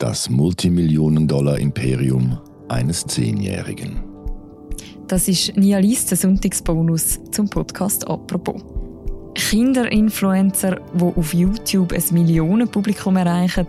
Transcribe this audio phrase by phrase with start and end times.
[0.00, 2.38] Das Multimillionen-Dollar-Imperium
[2.70, 4.02] eines Zehnjährigen.
[5.06, 8.62] Das ist Nialis, der Sonntagsbonus zum Podcast «Apropos».
[9.34, 13.66] Kinderinfluencer, die auf YouTube ein Millionenpublikum erreichen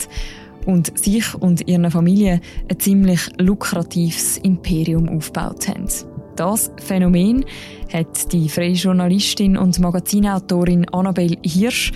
[0.65, 2.40] und sich und ihren Familien
[2.70, 5.90] ein ziemlich lukratives Imperium aufgebaut haben.
[6.38, 7.44] Das Phänomen
[7.92, 11.92] hat die freie Journalistin und Magazinautorin Annabel Hirsch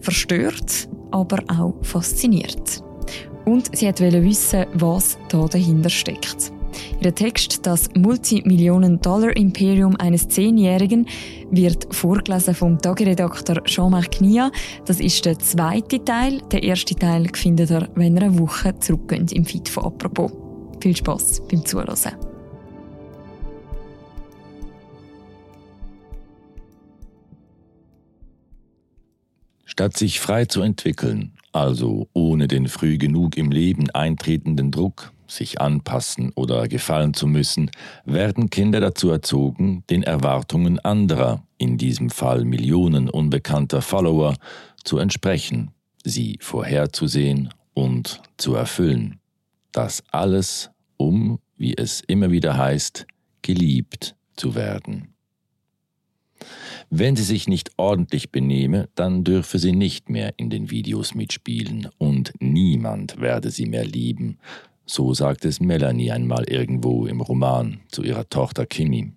[0.00, 2.82] verstört, aber auch fasziniert.
[3.46, 6.52] Und sie wollte wissen, was da dahinter steckt.
[7.00, 11.06] Ihr Text «Das Multimillionen-Dollar-Imperium eines Zehnjährigen»
[11.50, 14.50] wird vorgelesen vom Tagiredakteur Jean-Marc Nia.
[14.84, 16.42] Das ist der zweite Teil.
[16.50, 20.32] Der erste Teil findet ihr, wenn ihr eine Woche zurückgeht im Feed von «Apropos».
[20.80, 21.96] Viel Spass beim Zuhören.
[29.64, 35.58] Statt sich frei zu entwickeln, also ohne den früh genug im Leben eintretenden Druck, sich
[35.60, 37.70] anpassen oder gefallen zu müssen,
[38.04, 44.36] werden Kinder dazu erzogen, den Erwartungen anderer, in diesem Fall Millionen unbekannter Follower,
[44.84, 45.70] zu entsprechen,
[46.04, 49.18] sie vorherzusehen und zu erfüllen.
[49.72, 53.06] Das alles, um, wie es immer wieder heißt,
[53.40, 55.15] geliebt zu werden.
[56.90, 61.88] Wenn sie sich nicht ordentlich benehme, dann dürfe sie nicht mehr in den Videos mitspielen
[61.98, 64.38] und niemand werde sie mehr lieben.
[64.84, 69.12] So sagt es Melanie einmal irgendwo im Roman zu ihrer Tochter Kimmy.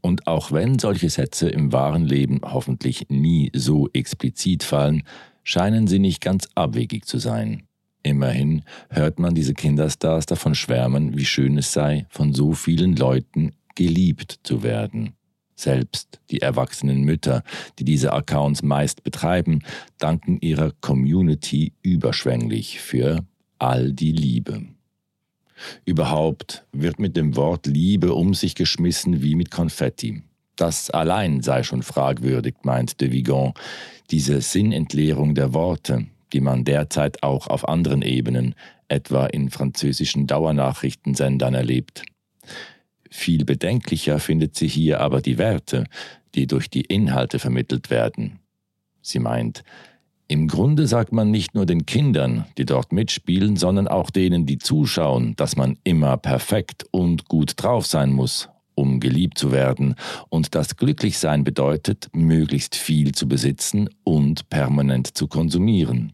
[0.00, 5.02] Und auch wenn solche Sätze im wahren Leben hoffentlich nie so explizit fallen,
[5.42, 7.64] scheinen sie nicht ganz abwegig zu sein.
[8.02, 13.52] Immerhin hört man diese Kinderstars davon schwärmen, wie schön es sei, von so vielen Leuten
[13.74, 15.14] geliebt zu werden.
[15.60, 17.44] Selbst die erwachsenen Mütter,
[17.78, 19.58] die diese Accounts meist betreiben,
[19.98, 23.26] danken ihrer Community überschwänglich für
[23.58, 24.62] all die Liebe.
[25.84, 30.22] Überhaupt wird mit dem Wort Liebe um sich geschmissen wie mit Konfetti.
[30.56, 33.52] Das allein sei schon fragwürdig, meint de Vigan,
[34.10, 38.54] diese Sinnentleerung der Worte, die man derzeit auch auf anderen Ebenen,
[38.88, 42.02] etwa in französischen Dauernachrichtensendern erlebt.
[43.10, 45.84] Viel bedenklicher findet sie hier aber die Werte,
[46.34, 48.38] die durch die Inhalte vermittelt werden.
[49.02, 49.64] Sie meint,
[50.28, 54.58] im Grunde sagt man nicht nur den Kindern, die dort mitspielen, sondern auch denen, die
[54.58, 59.96] zuschauen, dass man immer perfekt und gut drauf sein muss, um geliebt zu werden,
[60.28, 66.12] und dass Glücklichsein bedeutet, möglichst viel zu besitzen und permanent zu konsumieren.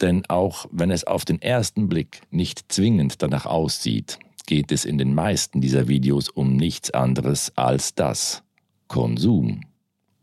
[0.00, 4.98] Denn auch wenn es auf den ersten Blick nicht zwingend danach aussieht, geht es in
[4.98, 8.42] den meisten dieser Videos um nichts anderes als das
[8.88, 9.62] Konsum.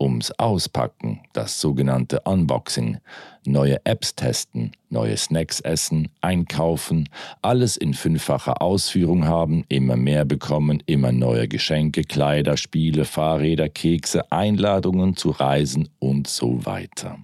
[0.02, 3.00] Ums Auspacken, das sogenannte Unboxing,
[3.46, 7.09] neue Apps testen, neue Snacks essen, einkaufen,
[7.41, 14.31] alles in fünffacher Ausführung haben, immer mehr bekommen, immer neue Geschenke, Kleider, Spiele, Fahrräder, Kekse,
[14.31, 17.19] Einladungen zu Reisen und so weiter.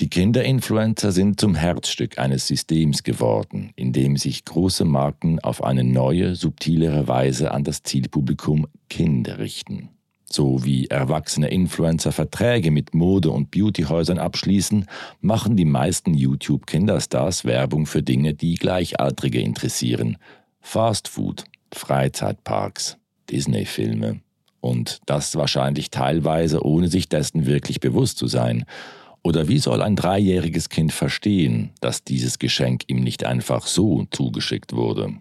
[0.00, 5.84] Die Kinderinfluencer sind zum Herzstück eines Systems geworden, in dem sich große Marken auf eine
[5.84, 9.90] neue, subtilere Weise an das Zielpublikum Kinder richten.
[10.24, 14.86] So wie erwachsene Influencer Verträge mit Mode- und Beautyhäusern abschließen,
[15.20, 20.16] machen die meisten YouTube-Kinderstars Werbung für Dinge, die Gleichaltrige interessieren.
[20.62, 22.96] Fastfood, Freizeitparks,
[23.30, 24.20] Disney-Filme.
[24.62, 28.64] Und das wahrscheinlich teilweise ohne sich dessen wirklich bewusst zu sein–
[29.22, 34.72] oder wie soll ein dreijähriges Kind verstehen, dass dieses Geschenk ihm nicht einfach so zugeschickt
[34.72, 35.14] wurde?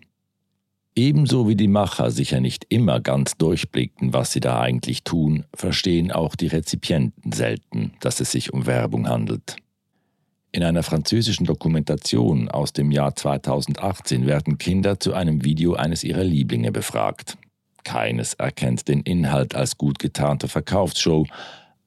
[0.95, 6.11] Ebenso wie die Macher sicher nicht immer ganz durchblickten, was sie da eigentlich tun, verstehen
[6.11, 9.55] auch die Rezipienten selten, dass es sich um Werbung handelt.
[10.51, 16.25] In einer französischen Dokumentation aus dem Jahr 2018 werden Kinder zu einem Video eines ihrer
[16.25, 17.37] Lieblinge befragt.
[17.85, 21.25] Keines erkennt den Inhalt als gut getarnte Verkaufsshow,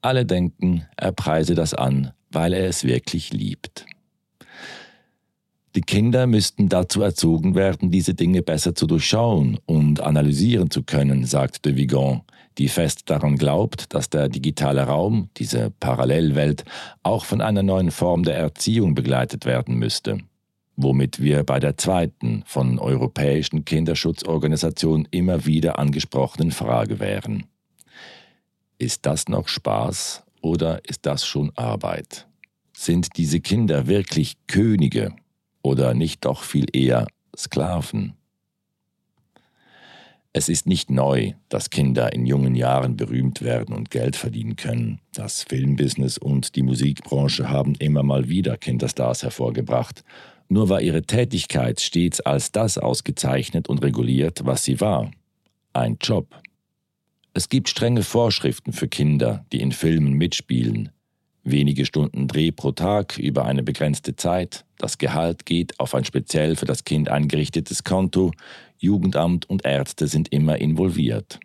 [0.05, 3.85] alle denken, er preise das an, weil er es wirklich liebt.
[5.75, 11.25] Die Kinder müssten dazu erzogen werden, diese Dinge besser zu durchschauen und analysieren zu können,
[11.25, 12.21] sagt de Vigan,
[12.57, 16.63] die fest daran glaubt, dass der digitale Raum, diese Parallelwelt,
[17.03, 20.19] auch von einer neuen Form der Erziehung begleitet werden müsste.
[20.77, 27.43] Womit wir bei der zweiten von europäischen Kinderschutzorganisationen immer wieder angesprochenen Frage wären.
[28.77, 32.27] Ist das noch Spaß oder ist das schon Arbeit?
[32.73, 35.15] Sind diese Kinder wirklich Könige
[35.61, 37.07] oder nicht doch viel eher
[37.37, 38.15] Sklaven?
[40.33, 44.99] Es ist nicht neu, dass Kinder in jungen Jahren berühmt werden und Geld verdienen können.
[45.13, 50.03] Das Filmbusiness und die Musikbranche haben immer mal wieder Kinderstars hervorgebracht.
[50.49, 55.09] Nur war ihre Tätigkeit stets als das ausgezeichnet und reguliert, was sie war.
[55.71, 56.27] Ein Job.
[57.37, 60.91] Es gibt strenge Vorschriften für Kinder, die in Filmen mitspielen.
[61.43, 64.63] Wenige Stunden Dreh pro Tag über eine begrenzte Zeit.
[64.77, 68.31] Das Gehalt geht auf ein speziell für das Kind eingerichtetes Konto.
[68.77, 71.41] Jugendamt und Ärzte sind immer involviert.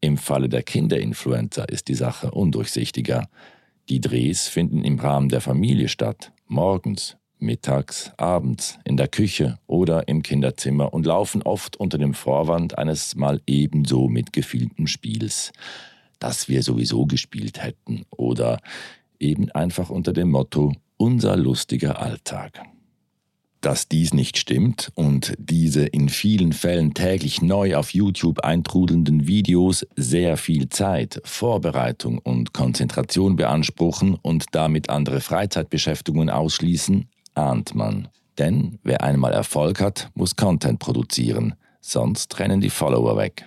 [0.00, 3.28] Im Falle der Kinderinfluencer ist die Sache undurchsichtiger.
[3.88, 10.08] Die Drehs finden im Rahmen der Familie statt, morgens, mittags, abends, in der Küche oder
[10.08, 15.52] im Kinderzimmer und laufen oft unter dem Vorwand eines mal ebenso mitgefilmten Spiels
[16.24, 18.58] das wir sowieso gespielt hätten oder
[19.20, 22.62] eben einfach unter dem Motto unser lustiger Alltag.
[23.60, 29.86] Dass dies nicht stimmt und diese in vielen Fällen täglich neu auf YouTube eintrudelnden Videos
[29.96, 38.08] sehr viel Zeit, Vorbereitung und Konzentration beanspruchen und damit andere Freizeitbeschäftigungen ausschließen, ahnt man.
[38.38, 43.46] Denn wer einmal Erfolg hat, muss Content produzieren, sonst rennen die Follower weg.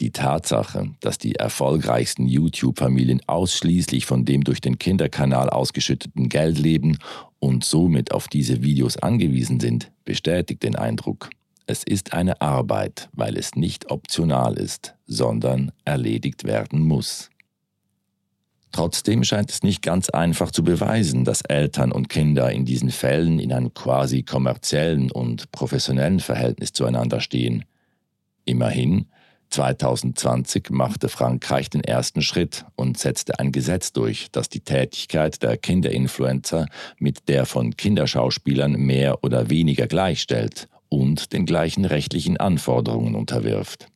[0.00, 6.98] Die Tatsache, dass die erfolgreichsten YouTube-Familien ausschließlich von dem durch den Kinderkanal ausgeschütteten Geld leben
[7.38, 11.30] und somit auf diese Videos angewiesen sind, bestätigt den Eindruck.
[11.66, 17.30] Es ist eine Arbeit, weil es nicht optional ist, sondern erledigt werden muss.
[18.74, 23.38] Trotzdem scheint es nicht ganz einfach zu beweisen, dass Eltern und Kinder in diesen Fällen
[23.38, 27.66] in einem quasi kommerziellen und professionellen Verhältnis zueinander stehen.
[28.44, 29.06] Immerhin
[29.50, 35.56] 2020 machte Frankreich den ersten Schritt und setzte ein Gesetz durch, das die Tätigkeit der
[35.56, 36.66] Kinderinfluencer
[36.98, 43.86] mit der von Kinderschauspielern mehr oder weniger gleichstellt und den gleichen rechtlichen Anforderungen unterwirft.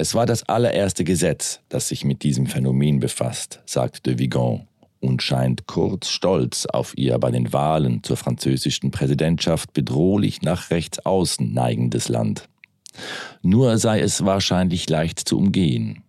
[0.00, 4.68] Es war das allererste Gesetz, das sich mit diesem Phänomen befasst, sagt de Vigan
[5.00, 11.04] und scheint kurz stolz auf ihr bei den Wahlen zur französischen Präsidentschaft bedrohlich nach rechts
[11.04, 12.48] außen neigendes Land.
[13.42, 16.04] Nur sei es wahrscheinlich leicht zu umgehen.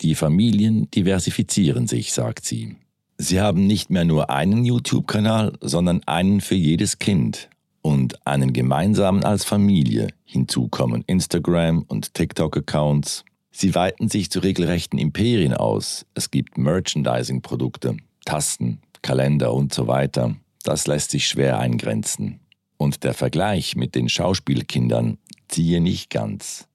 [0.00, 2.76] Die Familien diversifizieren sich, sagt sie.
[3.18, 7.50] Sie haben nicht mehr nur einen YouTube-Kanal, sondern einen für jedes Kind
[7.82, 10.08] und einen gemeinsamen als Familie.
[10.24, 13.24] Hinzu kommen Instagram und TikTok-Accounts.
[13.50, 16.06] Sie weiten sich zu regelrechten Imperien aus.
[16.14, 20.36] Es gibt Merchandising-Produkte, Tasten, Kalender und so weiter.
[20.62, 22.40] Das lässt sich schwer eingrenzen.
[22.76, 25.18] Und der Vergleich mit den Schauspielkindern
[25.48, 26.68] ziehe nicht ganz.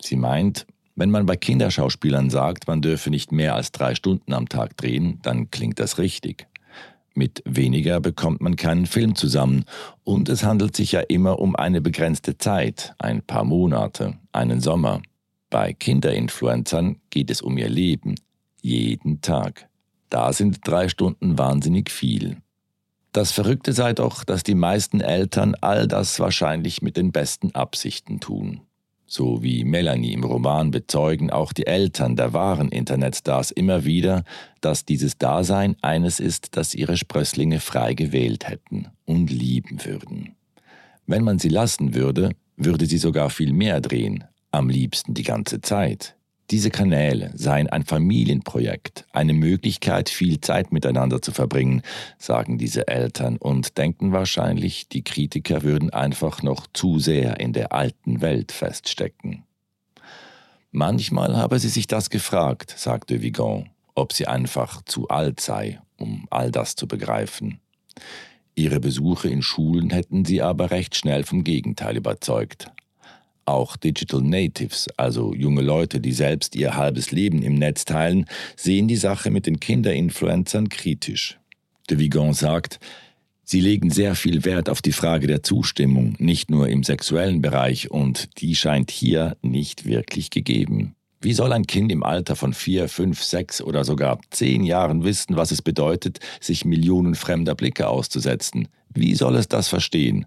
[0.00, 0.66] Sie meint,
[0.96, 5.18] wenn man bei Kinderschauspielern sagt, man dürfe nicht mehr als drei Stunden am Tag drehen,
[5.22, 6.46] dann klingt das richtig.
[7.14, 9.64] Mit weniger bekommt man keinen Film zusammen
[10.02, 15.00] und es handelt sich ja immer um eine begrenzte Zeit, ein paar Monate, einen Sommer.
[15.48, 18.16] Bei Kinderinfluencern geht es um ihr Leben,
[18.60, 19.68] jeden Tag.
[20.10, 22.38] Da sind drei Stunden wahnsinnig viel.
[23.12, 28.18] Das Verrückte sei doch, dass die meisten Eltern all das wahrscheinlich mit den besten Absichten
[28.18, 28.62] tun.
[29.16, 34.24] So wie Melanie im Roman bezeugen auch die Eltern der wahren Internetstars immer wieder,
[34.60, 40.34] dass dieses Dasein eines ist, das ihre Sprösslinge frei gewählt hätten und lieben würden.
[41.06, 45.60] Wenn man sie lassen würde, würde sie sogar viel mehr drehen, am liebsten die ganze
[45.60, 46.13] Zeit.
[46.50, 51.82] Diese Kanäle seien ein Familienprojekt, eine Möglichkeit, viel Zeit miteinander zu verbringen,
[52.18, 57.72] sagen diese Eltern und denken wahrscheinlich, die Kritiker würden einfach noch zu sehr in der
[57.72, 59.44] alten Welt feststecken.
[60.70, 66.26] Manchmal habe sie sich das gefragt, sagte Vigon, ob sie einfach zu alt sei, um
[66.30, 67.60] all das zu begreifen.
[68.54, 72.70] Ihre Besuche in Schulen hätten sie aber recht schnell vom Gegenteil überzeugt.
[73.46, 78.88] Auch Digital Natives, also junge Leute, die selbst ihr halbes Leben im Netz teilen, sehen
[78.88, 81.38] die Sache mit den Kinderinfluencern kritisch.
[81.90, 82.80] De Vigon sagt,
[83.46, 87.90] Sie legen sehr viel Wert auf die Frage der Zustimmung, nicht nur im sexuellen Bereich,
[87.90, 90.94] und die scheint hier nicht wirklich gegeben.
[91.20, 95.36] Wie soll ein Kind im Alter von vier, fünf, sechs oder sogar zehn Jahren wissen,
[95.36, 98.68] was es bedeutet, sich Millionen fremder Blicke auszusetzen?
[98.88, 100.24] Wie soll es das verstehen?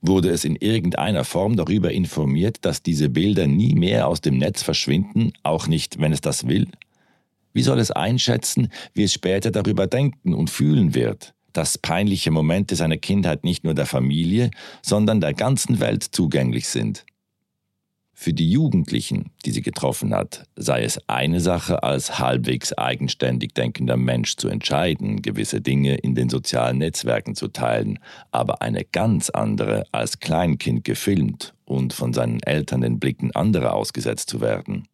[0.00, 4.62] Wurde es in irgendeiner Form darüber informiert, dass diese Bilder nie mehr aus dem Netz
[4.62, 6.68] verschwinden, auch nicht, wenn es das will?
[7.52, 12.76] Wie soll es einschätzen, wie es später darüber denken und fühlen wird, dass peinliche Momente
[12.76, 14.50] seiner Kindheit nicht nur der Familie,
[14.82, 17.04] sondern der ganzen Welt zugänglich sind?
[18.20, 23.96] Für die Jugendlichen, die sie getroffen hat, sei es eine Sache, als halbwegs eigenständig denkender
[23.96, 28.00] Mensch zu entscheiden, gewisse Dinge in den sozialen Netzwerken zu teilen,
[28.32, 34.30] aber eine ganz andere, als Kleinkind gefilmt und von seinen Eltern den Blicken anderer ausgesetzt
[34.30, 34.88] zu werden.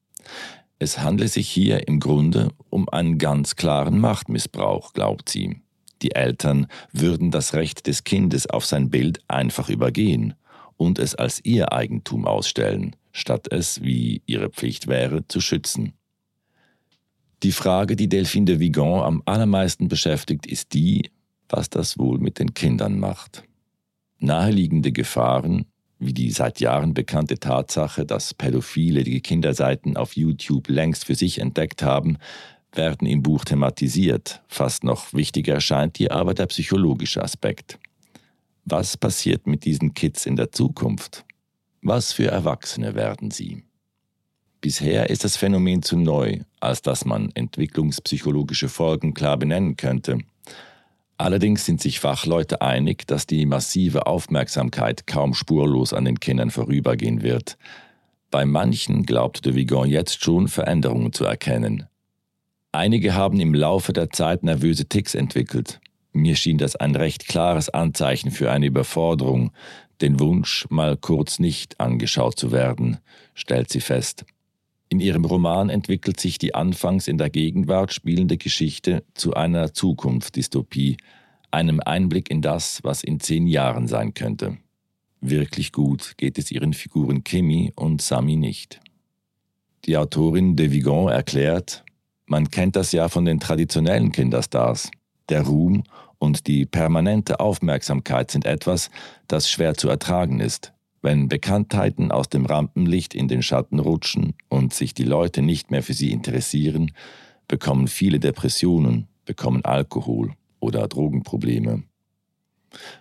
[0.78, 5.62] Es handle sich hier im Grunde um einen ganz klaren Machtmissbrauch, glaubt sie.
[6.02, 10.34] Die Eltern würden das Recht des Kindes auf sein Bild einfach übergehen
[10.76, 15.94] und es als ihr Eigentum ausstellen, statt es, wie ihre Pflicht wäre, zu schützen.
[17.42, 21.10] Die Frage, die Delphine de Vigan am allermeisten beschäftigt, ist die,
[21.48, 23.44] was das wohl mit den Kindern macht.
[24.18, 25.66] Naheliegende Gefahren,
[25.98, 31.38] wie die seit Jahren bekannte Tatsache, dass Pädophile die Kinderseiten auf YouTube längst für sich
[31.38, 32.18] entdeckt haben,
[32.72, 34.42] werden im Buch thematisiert.
[34.48, 37.78] Fast noch wichtiger erscheint hier aber der psychologische Aspekt.
[38.64, 41.24] Was passiert mit diesen Kids in der Zukunft?
[41.86, 43.62] Was für Erwachsene werden sie?
[44.62, 50.16] Bisher ist das Phänomen zu neu, als dass man entwicklungspsychologische Folgen klar benennen könnte.
[51.18, 57.20] Allerdings sind sich Fachleute einig, dass die massive Aufmerksamkeit kaum spurlos an den Kindern vorübergehen
[57.20, 57.58] wird.
[58.30, 61.86] Bei manchen glaubt de Vigon jetzt schon Veränderungen zu erkennen.
[62.72, 65.80] Einige haben im Laufe der Zeit nervöse Ticks entwickelt.
[66.14, 69.50] Mir schien das ein recht klares Anzeichen für eine Überforderung,
[70.00, 72.98] den Wunsch, mal kurz nicht angeschaut zu werden,
[73.34, 74.24] stellt sie fest.
[74.88, 80.96] In ihrem Roman entwickelt sich die anfangs in der Gegenwart spielende Geschichte zu einer Zukunftsdystopie,
[81.50, 84.58] einem Einblick in das, was in zehn Jahren sein könnte.
[85.20, 88.80] Wirklich gut geht es ihren Figuren Kimi und Sami nicht.
[89.86, 91.84] Die Autorin de Vigon erklärt,
[92.26, 94.90] man kennt das ja von den traditionellen Kinderstars.
[95.28, 95.84] Der Ruhm
[96.24, 98.90] und die permanente Aufmerksamkeit sind etwas,
[99.28, 100.72] das schwer zu ertragen ist.
[101.02, 105.82] Wenn Bekanntheiten aus dem Rampenlicht in den Schatten rutschen und sich die Leute nicht mehr
[105.82, 106.92] für sie interessieren,
[107.46, 111.82] bekommen viele Depressionen, bekommen Alkohol oder Drogenprobleme.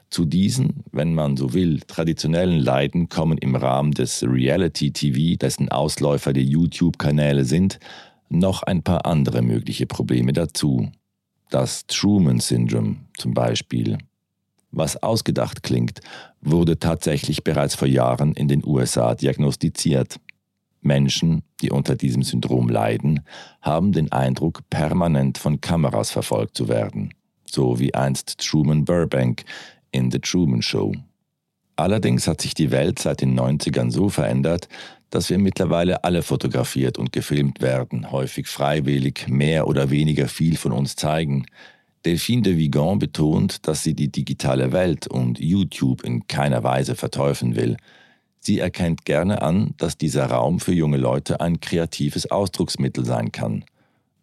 [0.10, 6.34] Zu diesen, wenn man so will, traditionellen Leiden kommen im Rahmen des Reality-TV, dessen Ausläufer
[6.34, 7.80] die YouTube-Kanäle sind,
[8.30, 10.92] noch ein paar andere mögliche Probleme dazu.
[11.54, 14.00] Das Truman-Syndrom zum Beispiel.
[14.72, 16.00] Was ausgedacht klingt,
[16.42, 20.20] wurde tatsächlich bereits vor Jahren in den USA diagnostiziert.
[20.82, 23.22] Menschen, die unter diesem Syndrom leiden,
[23.62, 27.14] haben den Eindruck, permanent von Kameras verfolgt zu werden,
[27.46, 29.44] so wie einst Truman Burbank
[29.92, 30.92] in The Truman Show.
[31.76, 34.70] Allerdings hat sich die Welt seit den 90ern so verändert,
[35.14, 40.72] dass wir mittlerweile alle fotografiert und gefilmt werden, häufig freiwillig, mehr oder weniger viel von
[40.72, 41.46] uns zeigen,
[42.04, 47.56] Delphine de Vigan betont, dass sie die digitale Welt und YouTube in keiner Weise verteufeln
[47.56, 47.78] will.
[48.40, 53.64] Sie erkennt gerne an, dass dieser Raum für junge Leute ein kreatives Ausdrucksmittel sein kann,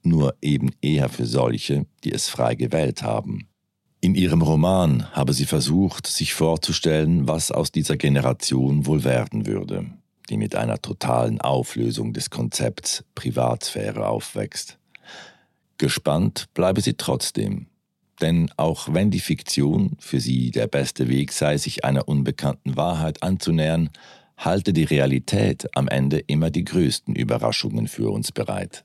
[0.03, 3.47] nur eben eher für solche, die es frei gewählt haben.
[4.01, 9.87] In ihrem Roman habe sie versucht, sich vorzustellen, was aus dieser Generation wohl werden würde,
[10.31, 14.79] die mit einer totalen Auflösung des Konzepts Privatsphäre aufwächst.
[15.77, 17.67] Gespannt bleibe sie trotzdem,
[18.21, 23.23] denn auch wenn die Fiktion für sie der beste Weg sei, sich einer unbekannten Wahrheit
[23.23, 23.91] anzunähern,
[24.37, 28.85] halte die Realität am Ende immer die größten Überraschungen für uns bereit.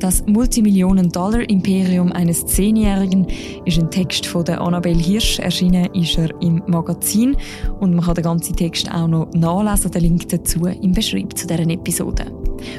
[0.00, 3.26] Das Multimillionen-Dollar-Imperium eines Zehnjährigen
[3.66, 5.38] ist ein Text von der Annabelle Hirsch.
[5.38, 7.36] Erschienen ist er im Magazin
[7.80, 9.90] und man kann den ganzen Text auch noch nachlesen.
[9.90, 12.24] Den Link dazu im Beschreibung zu deren Episode.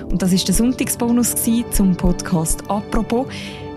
[0.09, 1.35] Und das ist der Sonntagsbonus
[1.69, 3.27] zum Podcast «Apropos».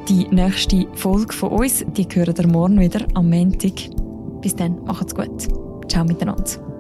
[0.09, 3.91] Die nächste Folge von uns, die hören ihr morgen wieder am Montag.
[4.41, 5.49] Bis dann, macht's gut.
[5.89, 6.74] Ciao miteinander.